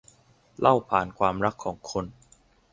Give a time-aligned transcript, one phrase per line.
[0.59, 2.05] เล่าผ่านความรักของคน